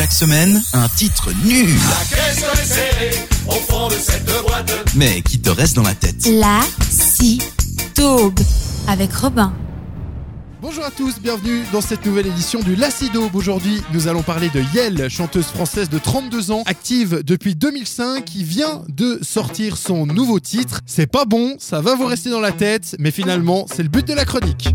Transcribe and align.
Chaque 0.00 0.12
semaine, 0.14 0.62
un 0.72 0.88
titre 0.88 1.28
nul. 1.44 1.68
Mais 4.96 5.20
qui 5.20 5.38
te 5.38 5.50
reste 5.50 5.76
dans 5.76 5.82
la 5.82 5.94
tête. 5.94 6.26
La 6.26 6.60
si 6.88 7.42
taube 7.94 8.40
avec 8.88 9.12
Robin. 9.12 9.52
Bonjour 10.62 10.84
à 10.84 10.90
tous, 10.90 11.20
bienvenue 11.20 11.64
dans 11.72 11.82
cette 11.82 12.04
nouvelle 12.06 12.26
édition 12.26 12.60
du 12.60 12.76
Lacido. 12.76 13.30
Aujourd'hui, 13.34 13.82
nous 13.92 14.08
allons 14.08 14.22
parler 14.22 14.48
de 14.48 14.62
Yel, 14.74 15.08
chanteuse 15.08 15.46
française 15.46 15.88
de 15.90 15.98
32 15.98 16.50
ans, 16.50 16.62
active 16.64 17.22
depuis 17.22 17.54
2005, 17.54 18.24
qui 18.24 18.44
vient 18.44 18.82
de 18.88 19.18
sortir 19.22 19.76
son 19.76 20.06
nouveau 20.06 20.38
titre. 20.38 20.80
C'est 20.84 21.06
pas 21.06 21.24
bon, 21.26 21.56
ça 21.58 21.80
va 21.80 21.94
vous 21.94 22.06
rester 22.06 22.30
dans 22.30 22.40
la 22.40 22.52
tête, 22.52 22.96
mais 22.98 23.10
finalement, 23.10 23.66
c'est 23.74 23.82
le 23.82 23.88
but 23.88 24.06
de 24.06 24.14
la 24.14 24.24
chronique. 24.24 24.74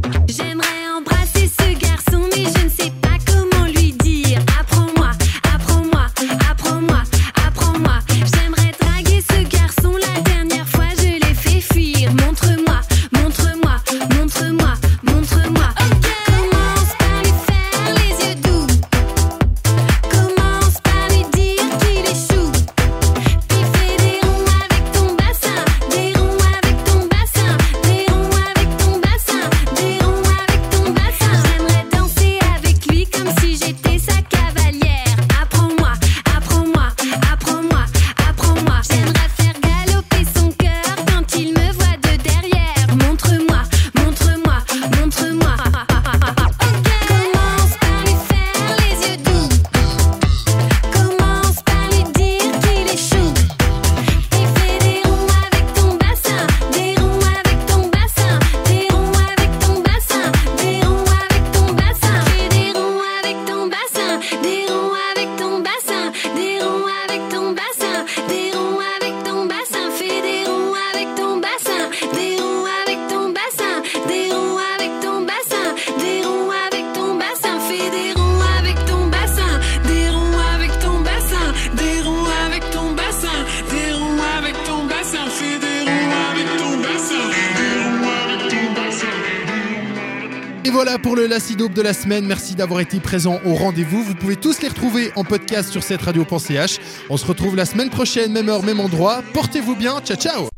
Voilà 90.76 91.00
pour 91.00 91.16
le 91.16 91.26
Lacido 91.26 91.70
de 91.70 91.82
la 91.82 91.94
semaine. 91.94 92.26
Merci 92.26 92.54
d'avoir 92.54 92.82
été 92.82 93.00
présent 93.00 93.40
au 93.46 93.54
rendez-vous. 93.54 94.04
Vous 94.04 94.14
pouvez 94.14 94.36
tous 94.36 94.62
les 94.62 94.68
retrouver 94.68 95.10
en 95.16 95.24
podcast 95.24 95.72
sur 95.72 95.82
cette 95.82 96.02
radio.ch. 96.02 96.80
On 97.10 97.16
se 97.16 97.26
retrouve 97.26 97.56
la 97.56 97.64
semaine 97.64 97.90
prochaine, 97.90 98.34
même 98.34 98.50
heure, 98.50 98.62
même 98.62 98.82
endroit. 98.82 99.24
Portez-vous 99.34 99.78
bien. 99.78 100.02
Ciao, 100.02 100.18
ciao. 100.18 100.50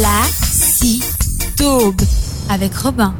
La 0.00 0.22
avec 2.48 2.72
Robin. 2.76 3.12